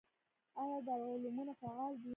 آیا 0.61 0.77
دارالعلومونه 0.87 1.53
فعال 1.61 1.93
دي؟ 2.03 2.09